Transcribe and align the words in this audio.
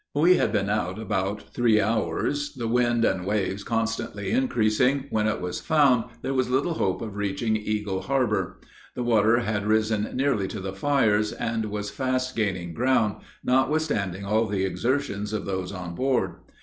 We 0.15 0.37
had 0.37 0.51
now 0.51 0.59
been 0.61 0.69
out 0.71 0.99
about 0.99 1.53
three 1.53 1.79
hours, 1.79 2.53
the 2.55 2.67
wind 2.67 3.05
and 3.05 3.23
waves 3.23 3.63
constantly 3.63 4.31
increasing, 4.31 5.05
when 5.11 5.27
it 5.27 5.39
was 5.39 5.59
found, 5.61 6.05
there 6.23 6.33
was 6.33 6.49
little 6.49 6.73
hope 6.73 7.03
of 7.03 7.15
reaching 7.15 7.55
Eagle 7.55 8.01
harbor; 8.01 8.59
the 8.95 9.03
water 9.03 9.41
had 9.41 9.67
risen 9.67 10.09
nearly 10.15 10.47
to 10.47 10.59
the 10.59 10.73
fires, 10.73 11.31
and 11.33 11.65
was 11.65 11.91
fast 11.91 12.35
gaining 12.35 12.73
ground, 12.73 13.17
notwithstanding 13.43 14.25
all 14.25 14.47
the 14.47 14.65
exertions 14.65 15.33
of 15.33 15.45
those 15.45 15.71
on 15.71 15.93
board. 15.93 16.33